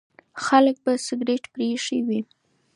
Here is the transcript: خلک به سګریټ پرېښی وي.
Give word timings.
خلک 0.45 0.75
به 0.83 0.91
سګریټ 1.07 1.43
پرېښی 1.53 1.99
وي. 2.07 2.19